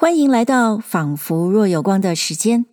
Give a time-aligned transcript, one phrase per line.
[0.00, 2.66] 欢迎来到仿佛若有光的时间。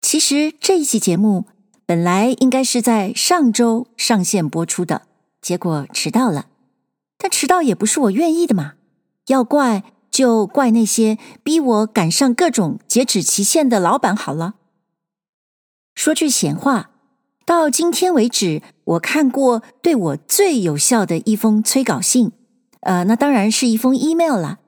[0.00, 1.44] 其实这一期节目
[1.84, 5.02] 本来应该是在上周上线播出的，
[5.42, 6.46] 结果迟到了。
[7.18, 8.72] 但迟到也不是我愿意的嘛，
[9.26, 14.54] 要怪就怪那些逼我赶上各种截止期限的老板好了。
[15.94, 16.88] 说句闲话，
[17.44, 22.32] 到今天为止，我看过对我最有效的一封催稿信，
[22.80, 24.60] 呃，那当然是一封 email 了。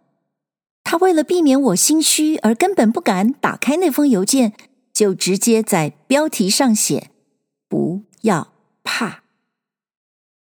[0.89, 4.53] 他为了避免我心虚而根本不敢打开那封邮件，
[4.93, 7.11] 就直接在标题上写
[7.69, 8.53] “不要
[8.85, 9.25] 怕”。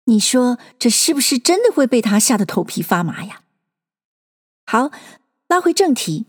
[0.05, 3.43] 你说这是不是真的会被他吓得头皮发麻呀？
[4.65, 4.89] 好，
[5.47, 6.25] 拉回正题。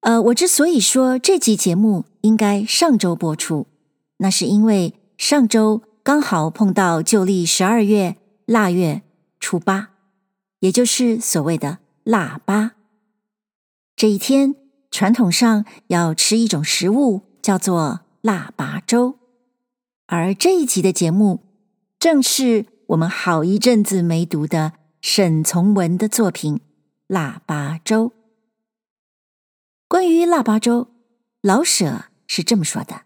[0.00, 3.66] 呃，我之所以说这集节目应该上周播出，
[4.16, 8.16] 那是因为上周刚好碰到旧历十二月
[8.46, 9.02] 腊月
[9.38, 9.90] 初八，
[10.60, 12.73] 也就是所谓的腊八。
[13.96, 14.56] 这一天，
[14.90, 19.18] 传统上要吃一种食物，叫做腊八粥。
[20.06, 21.44] 而这一集的节目，
[22.00, 26.56] 正是我们好一阵子没读的沈从文的作品
[27.06, 28.08] 《腊八粥》。
[29.86, 30.88] 关于腊八粥，
[31.40, 33.02] 老舍是这么说的：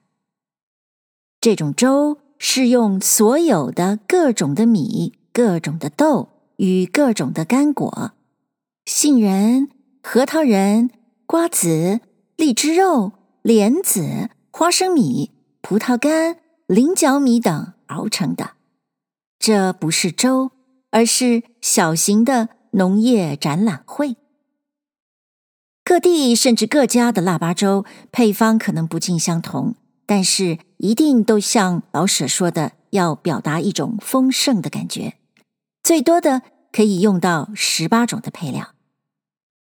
[1.38, 8.12] 这种粥是用所有的各种的米、各种的豆与各种的干果，
[8.86, 9.68] 杏仁。
[10.10, 10.88] 核桃仁、
[11.26, 12.00] 瓜子、
[12.34, 18.52] 荔枝肉、莲子、花生米、葡萄干、菱角米等熬成的。
[19.38, 20.52] 这不是粥，
[20.92, 24.16] 而是小型的农业展览会。
[25.84, 29.74] 各地甚至各家的腊八粥配方可能不尽相同，
[30.06, 35.18] 但是一定都像老舍说的，要表达一种丰盛的感觉。
[35.82, 36.40] 最多的
[36.72, 38.70] 可以用到十八种的配料。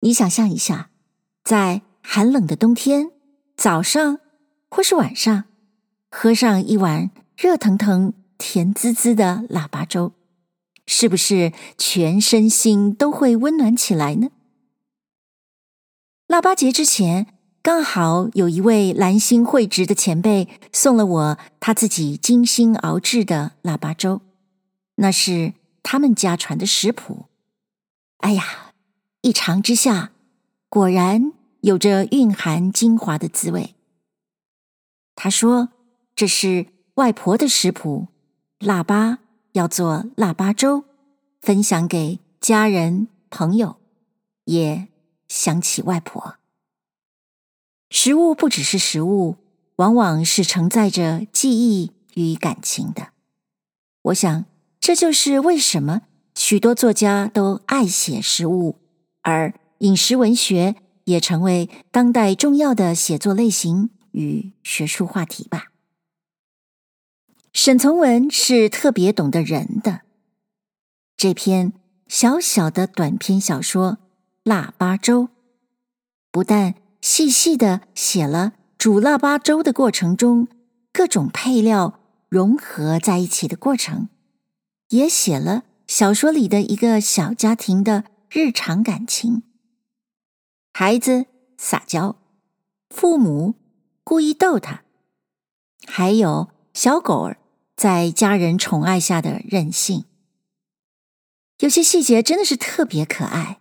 [0.04, 0.90] 你想象一下，
[1.44, 3.12] 在寒冷的冬天，
[3.56, 4.18] 早上
[4.68, 5.44] 或是晚上，
[6.10, 10.12] 喝上一碗热腾腾、甜滋滋的腊八粥，
[10.86, 14.30] 是不是全身心都会温暖起来呢？
[16.26, 17.28] 腊八节之前，
[17.62, 24.20] 刚好有一位兰心蕙质的前辈送了我他自己精心熬制的腊八粥，
[24.96, 25.52] 那是
[25.84, 27.26] 他们家传的食谱。
[28.18, 28.71] 哎呀！
[29.24, 30.10] 一尝之下，
[30.68, 33.76] 果然有着蕴含精华的滋味。
[35.14, 35.68] 他说
[36.16, 38.08] ：“这是外婆的食谱，
[38.58, 39.20] 腊八
[39.52, 40.82] 要做腊八粥，
[41.40, 43.76] 分享给家人朋友，
[44.46, 44.88] 也
[45.28, 46.34] 想起外婆。
[47.90, 49.36] 食物不只是食物，
[49.76, 53.10] 往往是承载着记忆与感情的。
[54.02, 54.46] 我想，
[54.80, 56.02] 这就是为什么
[56.34, 58.78] 许多作家都爱写食物。”
[59.22, 65.72] 而饮食文学也成为当代重要的写作类型与学术话题吧。
[67.52, 70.02] 沈从文是特别懂得人的。
[71.16, 71.72] 这篇
[72.08, 73.92] 小小的短篇小说
[74.42, 75.24] 《腊八粥》，
[76.30, 80.48] 不但细细的写了煮腊八粥的过程中
[80.92, 84.08] 各种配料融合在一起的过程，
[84.88, 88.04] 也写了小说里的一个小家庭的。
[88.34, 89.42] 日常感情，
[90.72, 91.26] 孩子
[91.58, 92.16] 撒娇，
[92.88, 93.56] 父母
[94.02, 94.84] 故意逗他，
[95.86, 97.36] 还有小狗儿
[97.76, 100.06] 在家人宠爱下的任性。
[101.58, 103.60] 有些细节真的是特别可爱，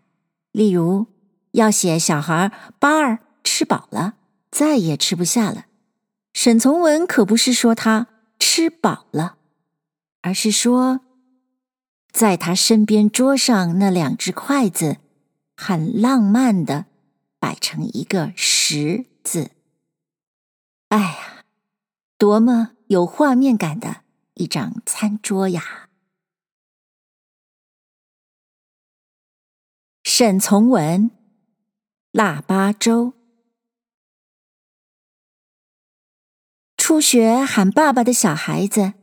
[0.53, 1.07] 例如
[1.51, 4.13] 要写小孩八儿吃饱了，
[4.49, 5.65] 再也吃不下了。
[6.31, 8.07] 沈从文可不是说他
[8.39, 9.35] 吃饱了，
[10.21, 11.01] 而是说。
[12.11, 14.97] 在他身边桌上那两只筷子，
[15.55, 16.85] 很浪漫的
[17.39, 19.51] 摆成一个十字。
[20.89, 21.45] 哎呀，
[22.17, 25.89] 多么有画面感的一张餐桌呀！
[30.03, 31.11] 沈从文，
[32.11, 33.13] 腊八粥。
[36.75, 38.93] 初学喊爸爸的小孩子。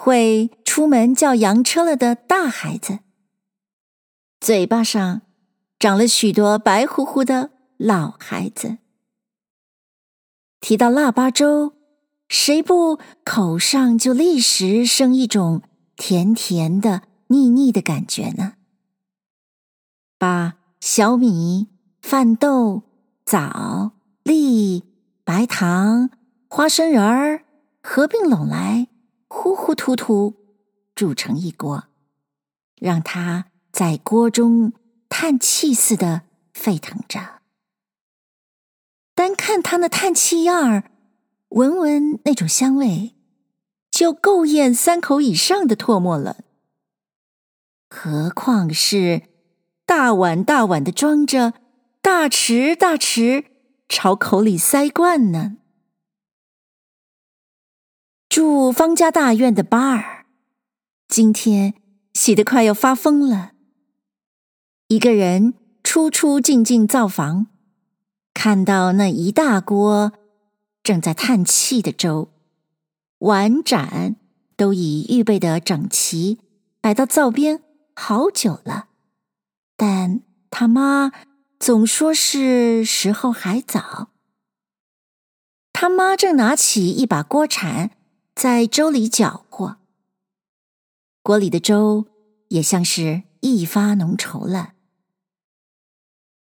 [0.00, 0.48] 会
[0.78, 3.00] 出门叫洋车了的大孩子，
[4.38, 5.22] 嘴巴上
[5.76, 8.78] 长了许多白乎乎的老孩子，
[10.60, 11.72] 提到腊八粥，
[12.28, 15.62] 谁不口上就立时生一种
[15.96, 18.52] 甜甜的、腻腻的感觉呢？
[20.16, 21.66] 把小米、
[22.00, 22.84] 饭豆、
[23.24, 23.90] 枣、
[24.22, 24.84] 栗、
[25.24, 26.10] 白糖、
[26.48, 27.42] 花生仁儿
[27.82, 28.86] 合并拢来。
[29.26, 30.47] 糊糊涂涂
[30.98, 31.84] 煮成一锅，
[32.74, 34.72] 让它在锅中
[35.08, 36.22] 叹气似的
[36.52, 37.40] 沸腾着，
[39.14, 40.90] 单看他那叹气样儿，
[41.50, 43.14] 闻闻那种香味，
[43.92, 46.38] 就够咽三口以上的唾沫了。
[47.88, 49.28] 何况是
[49.86, 51.54] 大碗大碗的装着，
[52.02, 53.44] 大匙大匙
[53.88, 55.58] 朝口里塞灌呢。
[58.28, 60.17] 住方家大院的巴尔，
[61.08, 61.74] 今天
[62.12, 63.52] 喜得快要发疯了。
[64.88, 67.46] 一个人出出进进灶房，
[68.34, 70.12] 看到那一大锅
[70.82, 72.28] 正在叹气的粥，
[73.18, 74.16] 碗盏
[74.56, 76.38] 都已预备得整齐，
[76.80, 77.62] 摆到灶边
[77.94, 78.88] 好久了，
[79.76, 80.20] 但
[80.50, 81.10] 他妈
[81.58, 84.10] 总说是时候还早。
[85.72, 87.92] 他妈正拿起一把锅铲。
[88.34, 89.78] 在粥里搅和，
[91.28, 92.06] 锅里的粥
[92.48, 94.72] 也像是一发浓稠了。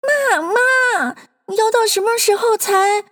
[0.01, 1.17] 妈妈，
[1.57, 3.05] 要到什么时候才？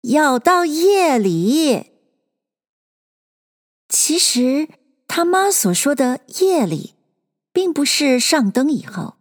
[0.00, 1.92] 要到夜里。
[3.88, 4.68] 其实
[5.06, 6.96] 他妈所说的夜里，
[7.52, 9.18] 并不是上灯以后。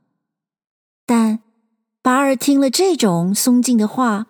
[1.06, 1.44] 但
[2.02, 4.26] 巴尔听了这种松劲的话，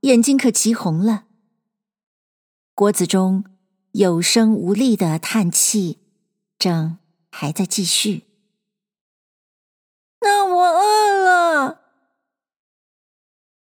[0.00, 1.26] 眼睛可急红了。
[2.74, 3.44] 锅子中
[3.92, 5.97] 有声无力的叹气，
[6.58, 6.98] 正
[7.30, 8.24] 还在继续。
[10.20, 11.80] 那我饿了，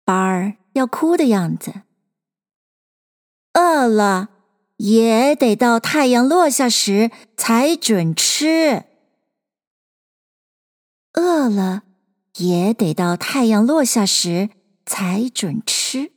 [0.03, 1.81] 巴儿要哭的样子。
[3.53, 4.29] 饿了
[4.77, 8.85] 也得到太阳落下时才准吃。
[11.13, 11.83] 饿了
[12.35, 14.49] 也得到太阳落下时
[14.85, 16.11] 才准吃。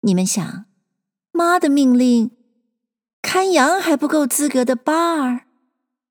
[0.00, 0.66] 你们想？
[1.30, 2.30] 妈的命令，
[3.30, 5.44] 看羊还不够资格的巴尔，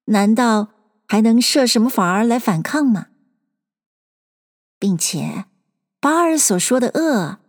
[0.06, 0.68] 难道
[1.08, 3.08] 还能设什么法儿来反抗吗？
[4.78, 5.46] 并且，
[6.00, 7.40] 巴尔所说的饿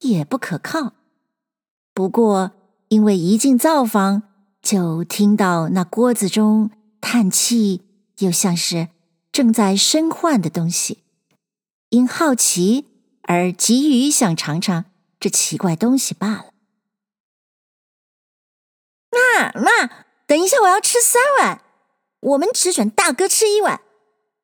[0.00, 0.92] 也不可靠。
[1.94, 2.52] 不过，
[2.88, 4.24] 因为一进灶房
[4.60, 7.80] 就听到那锅子中叹气，
[8.18, 8.88] 又像是
[9.32, 10.98] 正在生唤的东西，
[11.88, 12.88] 因好奇
[13.22, 14.84] 而急于想尝尝
[15.18, 16.53] 这奇怪东西罢了。
[19.34, 19.90] 妈妈，
[20.26, 21.60] 等一下，我要吃三碗。
[22.20, 23.80] 我们只准大哥吃一碗，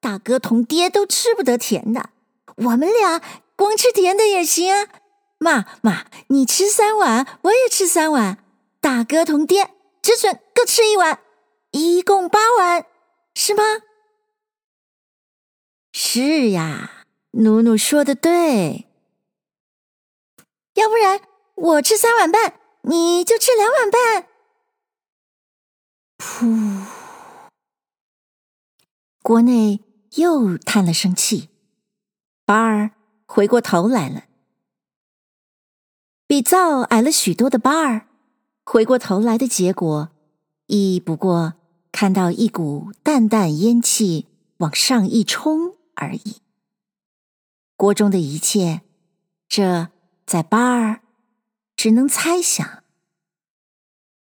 [0.00, 2.10] 大哥同爹都吃不得甜的，
[2.56, 3.22] 我们俩
[3.56, 4.88] 光吃甜的也行啊。
[5.38, 8.38] 妈妈，你吃三碗，我也吃三碗，
[8.80, 9.70] 大哥同爹
[10.02, 11.20] 只准各吃一碗，
[11.70, 12.84] 一共八碗，
[13.34, 13.62] 是吗？
[15.92, 18.86] 是呀，努努说的对。
[20.74, 21.20] 要不然
[21.54, 24.26] 我吃三碗半，你就吃两碗半。
[26.40, 26.46] 呼！
[29.22, 29.80] 锅内
[30.14, 31.50] 又叹了声气，
[32.46, 32.92] 巴尔
[33.26, 34.24] 回过头来了。
[36.26, 38.06] 比灶矮了许多的巴尔
[38.64, 40.08] 回过头来的结果，
[40.66, 41.54] 亦不过
[41.92, 44.26] 看到一股淡淡烟气
[44.58, 46.36] 往上一冲而已。
[47.76, 48.80] 锅中的一切，
[49.46, 49.88] 这
[50.24, 51.02] 在巴尔
[51.76, 52.82] 只能猜想。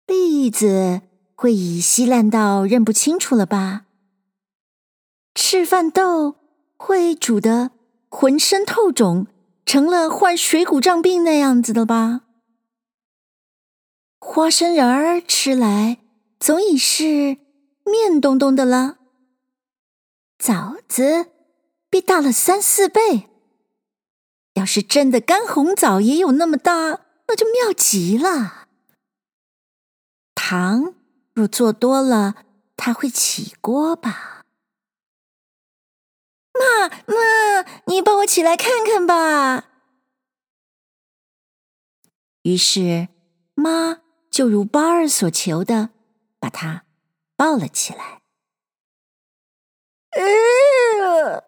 [0.09, 1.03] 栗子。
[1.41, 3.87] 会已稀烂到认不清楚了吧？
[5.35, 6.37] 赤饭豆
[6.77, 7.71] 会煮得
[8.11, 9.27] 浑身透肿，
[9.65, 12.25] 成了患水谷胀病那样子的吧？
[14.19, 15.97] 花生仁儿吃来
[16.39, 17.39] 总已是
[17.87, 18.99] 面咚咚的了。
[20.39, 21.29] 枣子
[21.89, 23.31] 必大了三四倍。
[24.53, 28.67] 要是真的干红枣也有那么大，那就妙极了。
[30.35, 30.97] 糖。
[31.41, 32.45] 若做多了，
[32.77, 34.45] 他会起锅吧？
[36.53, 39.71] 妈妈，你抱我起来看看吧。
[42.43, 43.09] 于是
[43.55, 45.91] 妈就如巴尔所求的，
[46.39, 46.85] 把他
[47.37, 48.21] 抱了起来。
[50.11, 51.43] 呃，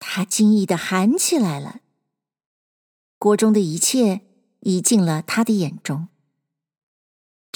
[0.00, 1.78] 他惊异的喊起来了。
[3.20, 4.22] 锅中的一切
[4.60, 6.08] 已进了他的眼中。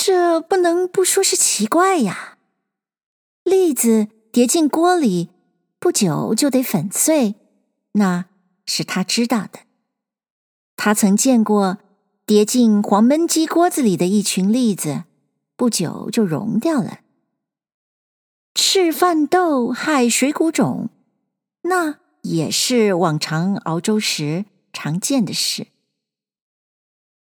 [0.06, 2.37] 这不能不说是奇怪呀！
[3.42, 5.30] 栗子跌进锅里，
[5.78, 7.37] 不久就得粉碎，
[7.92, 8.26] 那
[8.66, 9.61] 是他知道的。
[10.76, 11.78] 他曾见过
[12.26, 15.04] 跌进黄焖鸡锅子里的一群栗子，
[15.56, 17.00] 不久就融掉了。
[18.54, 20.90] 赤饭豆害水谷种，
[21.62, 25.68] 那也是往常熬粥时常见的事。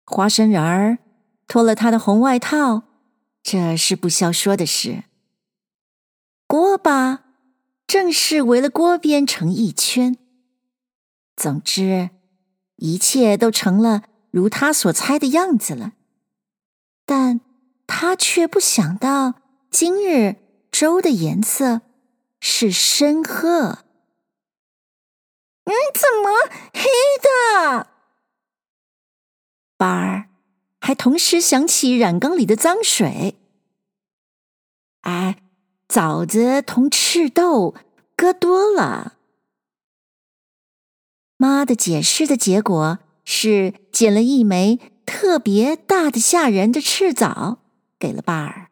[0.06, 0.98] 花生仁儿。
[1.54, 2.82] 脱了他的红外套，
[3.44, 5.04] 这是不消说的事。
[6.48, 7.26] 锅巴
[7.86, 10.18] 正是围了锅边成一圈，
[11.36, 12.10] 总之，
[12.78, 15.92] 一切都成了如他所猜的样子了。
[17.06, 17.40] 但
[17.86, 19.36] 他却不想到，
[19.70, 20.38] 今日
[20.72, 21.82] 粥的颜色
[22.40, 23.86] 是深褐。
[25.66, 26.90] 嗯，怎么黑
[27.22, 27.88] 的？
[29.78, 30.28] 巴尔
[30.86, 33.36] 还同时想起染缸里的脏水。
[35.04, 35.38] 哎，
[35.88, 37.74] 枣子同赤豆
[38.18, 39.14] 割多了。
[41.38, 47.60] 妈的解释的结果是捡了一枚特别大的吓人的赤枣
[47.98, 48.70] 给了巴尔。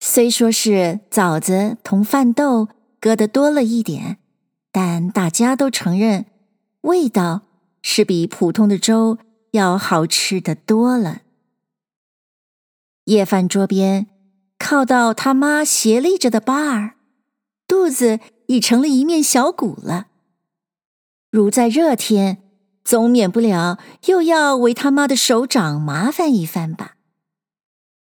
[0.00, 2.68] 虽说是枣子同饭豆
[3.00, 4.18] 割的多了一点，
[4.70, 6.26] 但大家都承认
[6.82, 7.40] 味道
[7.80, 9.16] 是比普通的粥
[9.52, 11.22] 要好吃的多了。
[13.04, 14.06] 夜饭桌边，
[14.58, 16.96] 靠到他妈斜立着的巴尔，
[17.66, 20.08] 肚子已成了一面小鼓了。
[21.30, 22.42] 如在热天，
[22.84, 26.96] 总免不了又要为他妈的手掌麻烦一番吧。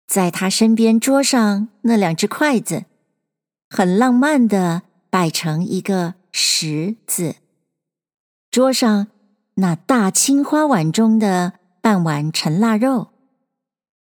[0.08, 2.86] 在他身边桌上那两只筷子，
[3.70, 7.38] 很浪漫的摆成一个十字。
[8.52, 9.08] 桌上
[9.56, 13.10] 那大青花碗中的半碗陈腊肉，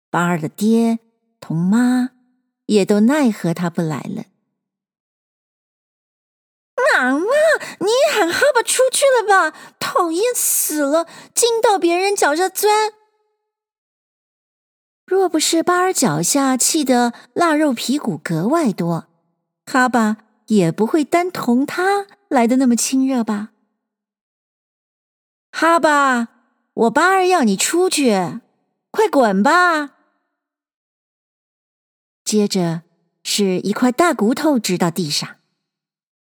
[0.10, 1.00] 巴尔的爹
[1.40, 2.10] 同妈
[2.66, 4.26] 也都奈何他不来了。
[6.76, 7.26] 妈妈，
[7.80, 9.58] 你喊哈巴出去了吧！
[9.80, 12.94] 讨厌死了，进到别人脚下钻。
[15.06, 19.08] 若不是巴尔脚下气得腊肉皮骨格外多，
[19.66, 20.18] 哈巴
[20.48, 23.52] 也不会单同他来的那么亲热吧？
[25.62, 26.30] 哈巴，
[26.74, 28.14] 我巴儿要你出去，
[28.92, 29.98] 快滚吧！
[32.24, 32.84] 接着
[33.24, 35.36] 是一块大骨头掷到地上。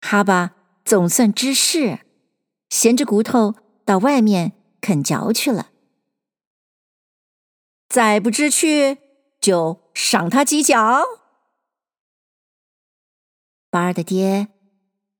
[0.02, 0.54] 哈巴
[0.84, 2.00] 总算知事，
[2.68, 3.54] 衔着骨头
[3.86, 4.52] 到外面
[4.82, 5.70] 啃嚼去了。
[7.88, 8.98] 再不知趣，
[9.40, 11.02] 就赏他几脚。
[13.70, 14.48] 巴儿的爹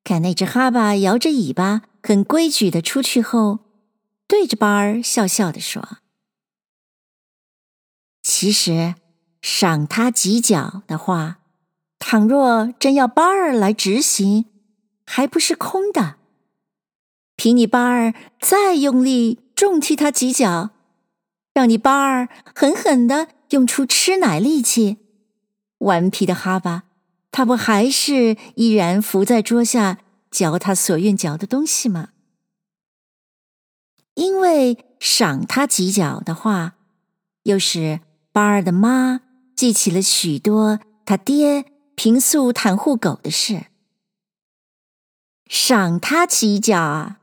[0.04, 3.60] 看那只哈巴摇着尾巴，很规矩的出去后，
[4.34, 5.98] 对着巴尔笑笑的说
[8.20, 8.96] ：“其实
[9.40, 11.38] 赏他几脚的话，
[12.00, 14.46] 倘若真要巴尔来执行。”
[15.06, 16.16] 还不是空的。
[17.36, 20.70] 凭你巴尔再用力重踢他几脚，
[21.52, 24.96] 让你巴尔狠狠的用出吃奶力气，
[25.78, 26.84] 顽皮的哈巴，
[27.30, 29.98] 他不还是依然伏在桌下
[30.28, 32.08] 嚼他所愿嚼的东西吗？
[34.14, 36.74] 因为赏他几脚的话，
[37.44, 38.00] 又使
[38.32, 39.20] 巴尔的妈
[39.56, 43.66] 记起了许多他爹平素袒护狗的事。
[45.46, 47.20] 赏他几脚啊！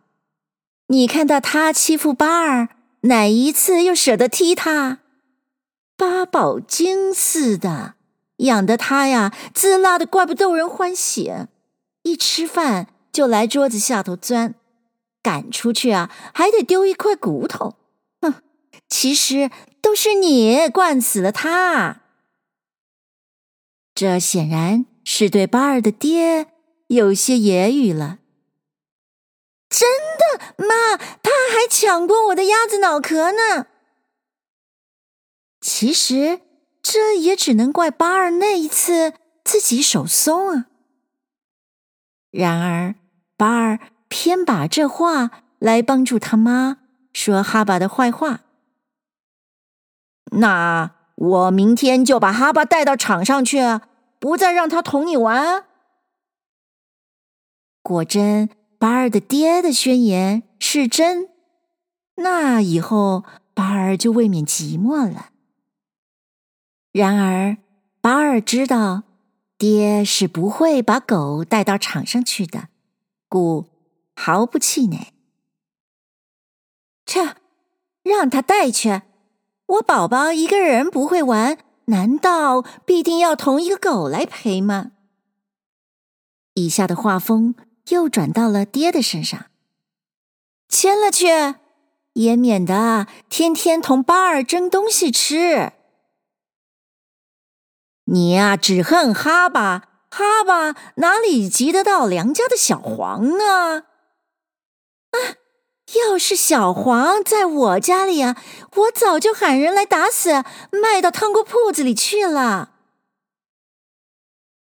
[0.88, 2.70] 你看到他欺负巴尔，
[3.02, 5.00] 哪一次又舍得踢他？
[5.98, 7.96] 八宝精似的，
[8.38, 11.32] 养得他呀，滋啦的怪不逗人欢喜。
[12.04, 14.56] 一吃饭就来桌子下头钻，
[15.22, 17.76] 赶出去啊，还得丢一块骨头。
[18.22, 18.42] 哼，
[18.88, 19.50] 其实
[19.82, 22.02] 都是你惯死了他。
[23.94, 26.48] 这显然是对巴尔的爹
[26.88, 28.20] 有些揶揄了。
[29.70, 29.88] 真
[30.18, 33.68] 的，妈，他还抢过我的鸭子脑壳呢。
[35.62, 36.42] 其实
[36.82, 39.14] 这也只能怪巴尔那一次
[39.44, 40.66] 自己手松啊。
[42.32, 42.96] 然而
[43.38, 43.80] 巴尔
[44.12, 46.80] 偏把这话来帮助他妈
[47.14, 48.42] 说哈巴的坏话。
[50.34, 53.60] 那我明天就把哈巴带到场上去，
[54.20, 55.64] 不再让他同你玩。
[57.82, 58.50] 果真。
[58.78, 61.30] 巴尔的爹的宣言是真，
[62.16, 65.30] 那以后巴尔就未免寂寞了。
[66.92, 67.58] 然而
[68.02, 69.04] 巴尔知道，
[69.56, 72.70] 爹是不会把狗带到场上去的，
[73.30, 73.68] 故
[74.16, 75.14] 毫不气馁。
[77.06, 77.36] 切，
[78.04, 79.02] 让他带去！
[79.66, 84.92] 我宝宝一个人不会玩，难道必定要同一个狗来陪吗？
[86.54, 87.56] 以下的画风。
[87.90, 89.48] 又转到了爹的身上，
[90.70, 91.28] 牵了去，
[92.14, 95.74] 也免得天天同巴尔争东西吃。
[98.06, 103.88] 你呀，只恨哈巴，哈巴哪里及得到梁家的小黄啊？
[105.12, 105.36] 啊，
[105.96, 108.36] 要是小黄在我家里啊，
[108.76, 112.72] 我早就喊人来打死，卖到汤锅铺子里去了。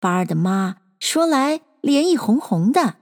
[0.00, 2.96] 巴尔的妈说来，脸一红红的。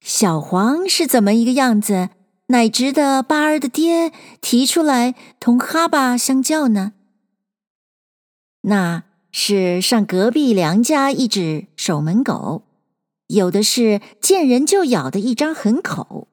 [0.00, 2.10] 小黄是怎么一个样子，
[2.46, 6.92] 乃值得巴尔的爹提出来同哈巴相较呢？
[8.62, 12.62] 那是上隔壁梁家一只守门狗，
[13.30, 16.28] 有的是见人就咬的一张狠口。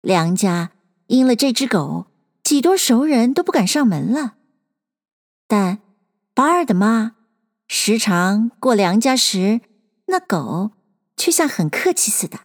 [0.00, 0.72] 梁家
[1.08, 2.06] 因了这只狗，
[2.42, 4.36] 几多熟人都不敢上门了。
[5.46, 5.80] 但
[6.34, 7.16] 巴尔的妈
[7.66, 9.60] 时常过梁家时，
[10.06, 10.70] 那狗
[11.16, 12.40] 却像很客气似的，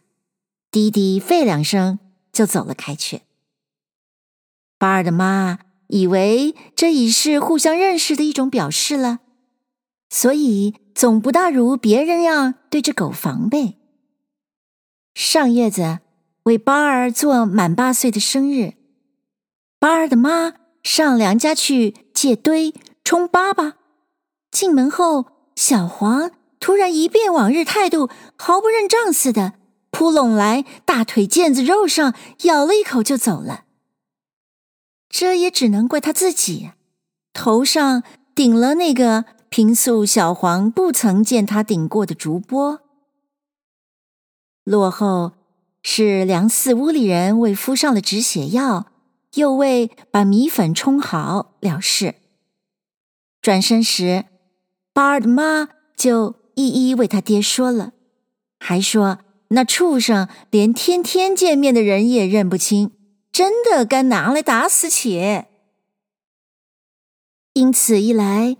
[0.70, 1.98] 低低吠两声
[2.32, 3.22] 就走了开去。
[4.78, 9.20] 巴尔的妈以为这已是互相认识的一种表示了，
[10.14, 13.78] 所以总不大如别人样对这狗防备。
[15.12, 15.98] 上月子
[16.44, 18.74] 为巴儿做满八岁的生日，
[19.80, 20.52] 巴儿的妈
[20.84, 23.72] 上梁家去借堆充粑粑，
[24.52, 26.30] 进门后，小黄
[26.60, 29.54] 突然一变往日态度，毫不认账似的
[29.90, 33.64] 扑拢来大腿腱子肉上咬了一口就走了。
[35.08, 36.70] 这也只能怪他自己，
[37.32, 39.24] 头上顶了那个
[39.56, 42.80] 平素小黄不曾见他顶过的竹钵。
[44.64, 45.30] 落后
[45.80, 48.86] 是梁四屋里人为敷上了止血药，
[49.34, 52.16] 又为把米粉冲好了事。
[53.40, 54.24] 转身时，
[54.92, 57.92] 巴尔的妈就一一为他爹说了，
[58.58, 59.20] 还说
[59.50, 62.90] 那畜生连天天见面的人也认不清。
[63.30, 65.46] 真的该拿来打死且。
[67.52, 68.56] 因此一来，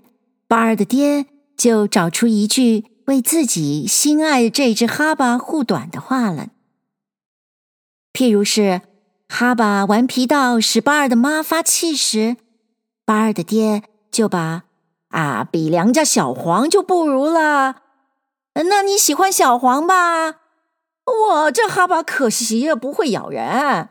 [0.47, 6.49] 巴尔的爹就找出一句为自己心爱这只哈巴护短的话了。
[8.13, 8.83] 譬如是
[9.29, 12.37] 哈巴顽皮到使巴尔的妈发气时，
[13.05, 14.65] 巴尔的爹就把
[15.09, 17.83] 啊比梁家小黄就不如了。
[18.55, 20.37] 那你喜欢小黄吧？
[21.07, 23.89] 我这哈巴可惜也不会咬人。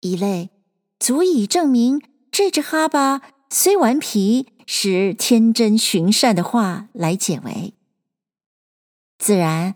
[0.00, 0.50] 一类
[0.98, 7.74] 足以证明这只哈巴虽顽皮，使天真驯善的话来解围。
[9.18, 9.74] 自然，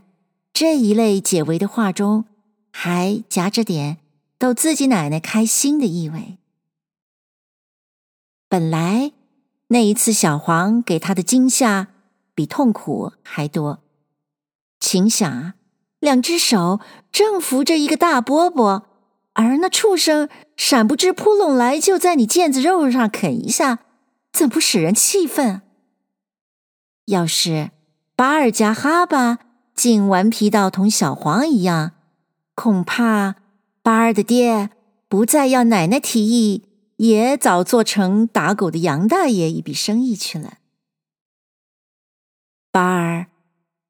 [0.52, 2.24] 这一类解围的话中，
[2.70, 3.98] 还夹着点
[4.38, 6.38] 逗自己奶奶开心的意味。
[8.48, 9.12] 本来
[9.68, 11.88] 那一次小黄给他的惊吓
[12.34, 13.82] 比痛苦还多，
[14.80, 15.54] 请想啊，
[16.00, 16.80] 两只手
[17.12, 18.84] 正扶着一个大饽饽。
[19.34, 23.78] 而那畜生闪不知扑拢来，就在你腱子肉上啃一下，
[24.32, 25.62] 怎不使人气愤？
[27.06, 27.70] 要是
[28.14, 29.38] 巴尔加哈巴
[29.74, 31.92] 竟顽皮到同小黄一样，
[32.54, 33.36] 恐怕
[33.82, 34.70] 巴尔的爹
[35.08, 36.64] 不再要奶奶提议，
[36.96, 40.58] 也早做成打狗的杨大爷一笔生意去了。
[42.70, 43.28] 巴尔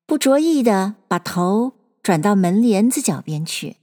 [0.06, 1.72] 不着意地把头
[2.02, 3.76] 转到门帘子脚边去。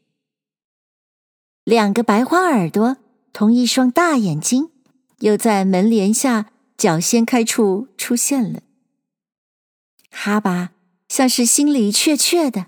[1.64, 2.98] 两个白花耳朵
[3.34, 4.70] 同一双大眼睛，
[5.20, 8.62] 又在门帘下脚掀开处出现了。
[10.10, 10.72] 哈巴
[11.08, 12.68] 像是心里怯怯的，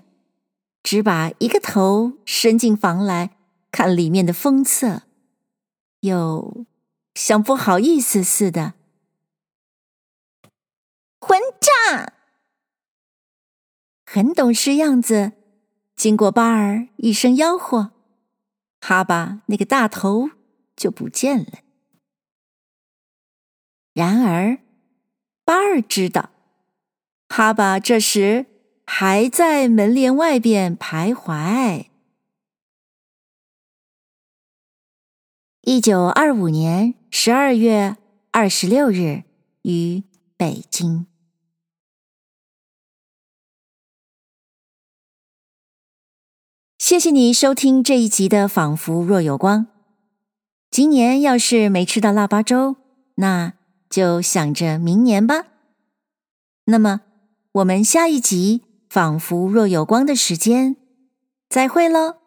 [0.82, 3.36] 只把一个头伸进房来
[3.70, 5.02] 看里面的风色，
[6.00, 6.64] 又
[7.14, 8.74] 像不好意思似的。
[11.20, 12.12] 混账！
[14.06, 15.32] 很懂事样子，
[15.94, 17.92] 经过巴尔一声吆喝。
[18.80, 20.30] 哈巴那个大头
[20.76, 21.58] 就不见了。
[23.98, 24.58] 然而，
[25.44, 26.30] 巴尔知道，
[27.28, 28.46] 哈巴这时
[28.86, 31.86] 还在门帘外边徘徊。
[35.62, 37.96] 一九二五年十二月
[38.30, 39.24] 二十六日，
[39.62, 40.04] 于
[40.36, 41.08] 北京。
[46.78, 49.66] 谢谢你收听这一集的《仿佛若有光》。
[50.70, 52.76] 今年要是没吃到腊八粥，
[53.16, 53.57] 那
[53.90, 55.46] 就想着明年吧。
[56.66, 57.00] 那么，
[57.52, 60.76] 我们下一集《仿佛若有光》的时间，
[61.48, 62.17] 再会喽。